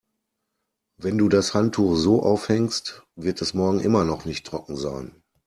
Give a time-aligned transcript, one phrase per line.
[0.97, 5.21] Wenn du das Handtuch so aufhängst, wird es morgen immer noch nicht trocken sein.